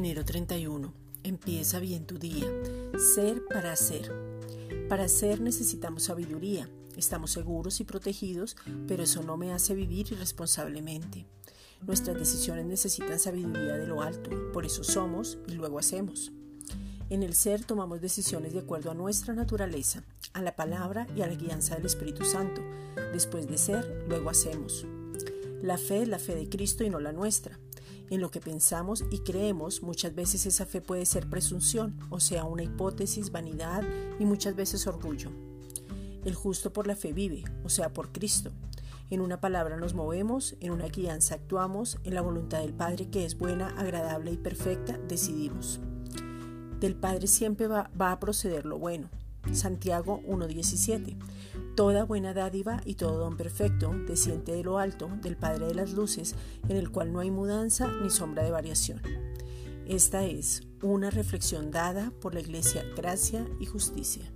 número 0.00 0.24
31. 0.24 0.94
Empieza 1.22 1.78
bien 1.78 2.06
tu 2.06 2.18
día. 2.18 2.46
Ser 3.14 3.44
para 3.44 3.76
ser. 3.76 4.10
Para 4.88 5.06
ser 5.06 5.42
necesitamos 5.42 6.04
sabiduría. 6.04 6.70
Estamos 6.96 7.32
seguros 7.32 7.78
y 7.80 7.84
protegidos, 7.84 8.56
pero 8.88 9.02
eso 9.02 9.22
no 9.22 9.36
me 9.36 9.52
hace 9.52 9.74
vivir 9.74 10.10
irresponsablemente. 10.10 11.26
Nuestras 11.82 12.18
decisiones 12.18 12.64
necesitan 12.64 13.18
sabiduría 13.18 13.76
de 13.76 13.86
lo 13.86 14.00
alto, 14.00 14.30
por 14.52 14.64
eso 14.64 14.82
somos 14.82 15.38
y 15.46 15.52
luego 15.52 15.78
hacemos. 15.78 16.32
En 17.10 17.22
el 17.22 17.34
ser 17.34 17.62
tomamos 17.64 18.00
decisiones 18.00 18.54
de 18.54 18.60
acuerdo 18.60 18.90
a 18.90 18.94
nuestra 18.94 19.34
naturaleza, 19.34 20.04
a 20.32 20.40
la 20.40 20.56
palabra 20.56 21.06
y 21.14 21.20
a 21.20 21.26
la 21.26 21.34
guianza 21.34 21.74
del 21.76 21.84
Espíritu 21.84 22.24
Santo. 22.24 22.62
Después 23.12 23.46
de 23.46 23.58
ser, 23.58 24.06
luego 24.08 24.30
hacemos. 24.30 24.86
La 25.60 25.76
fe 25.76 26.02
es 26.02 26.08
la 26.08 26.18
fe 26.18 26.34
de 26.34 26.48
Cristo 26.48 26.82
y 26.82 26.88
no 26.90 26.98
la 26.98 27.12
nuestra. 27.12 27.58
En 28.12 28.20
lo 28.20 28.30
que 28.30 28.40
pensamos 28.40 29.06
y 29.10 29.20
creemos, 29.20 29.82
muchas 29.82 30.14
veces 30.14 30.44
esa 30.44 30.66
fe 30.66 30.82
puede 30.82 31.06
ser 31.06 31.30
presunción, 31.30 31.96
o 32.10 32.20
sea, 32.20 32.44
una 32.44 32.62
hipótesis, 32.62 33.32
vanidad 33.32 33.82
y 34.18 34.26
muchas 34.26 34.54
veces 34.54 34.86
orgullo. 34.86 35.30
El 36.22 36.34
justo 36.34 36.74
por 36.74 36.86
la 36.86 36.94
fe 36.94 37.14
vive, 37.14 37.42
o 37.64 37.70
sea, 37.70 37.94
por 37.94 38.12
Cristo. 38.12 38.52
En 39.08 39.22
una 39.22 39.40
palabra 39.40 39.78
nos 39.78 39.94
movemos, 39.94 40.56
en 40.60 40.72
una 40.72 40.88
guianza 40.88 41.36
actuamos, 41.36 41.96
en 42.04 42.12
la 42.12 42.20
voluntad 42.20 42.60
del 42.60 42.74
Padre 42.74 43.08
que 43.08 43.24
es 43.24 43.38
buena, 43.38 43.68
agradable 43.78 44.32
y 44.32 44.36
perfecta, 44.36 44.98
decidimos. 45.08 45.80
Del 46.80 46.96
Padre 46.96 47.26
siempre 47.28 47.66
va, 47.66 47.90
va 47.98 48.12
a 48.12 48.20
proceder 48.20 48.66
lo 48.66 48.78
bueno. 48.78 49.08
Santiago 49.52 50.22
1.17. 50.26 51.16
Toda 51.74 52.04
buena 52.04 52.34
dádiva 52.34 52.80
y 52.84 52.94
todo 52.94 53.18
don 53.18 53.36
perfecto 53.36 53.92
desciende 54.06 54.54
de 54.54 54.62
lo 54.62 54.78
alto, 54.78 55.08
del 55.20 55.36
Padre 55.36 55.66
de 55.66 55.74
las 55.74 55.92
Luces, 55.92 56.34
en 56.68 56.76
el 56.76 56.90
cual 56.90 57.12
no 57.12 57.20
hay 57.20 57.30
mudanza 57.30 57.90
ni 58.02 58.10
sombra 58.10 58.44
de 58.44 58.50
variación. 58.50 59.00
Esta 59.86 60.24
es 60.24 60.62
una 60.82 61.10
reflexión 61.10 61.70
dada 61.70 62.12
por 62.20 62.34
la 62.34 62.40
Iglesia 62.40 62.84
Gracia 62.96 63.46
y 63.58 63.66
Justicia. 63.66 64.30